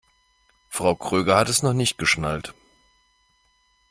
Frau 0.67 0.95
Kröger 0.95 1.37
hat 1.37 1.47
es 1.47 1.61
noch 1.61 1.73
nicht 1.73 1.99
geschnallt. 1.99 2.55